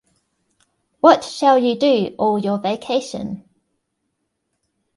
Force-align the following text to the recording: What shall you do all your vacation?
What 0.99 1.23
shall 1.23 1.59
you 1.59 1.75
do 1.77 2.15
all 2.17 2.39
your 2.39 2.57
vacation? 2.57 3.47